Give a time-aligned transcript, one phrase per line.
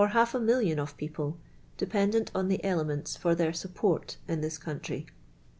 [0.15, 1.35] alf a miilion of peoplt*,
[1.77, 5.05] dep n dent on the elements for their support in this country.